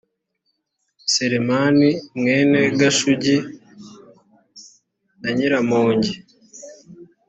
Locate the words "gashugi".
2.79-3.37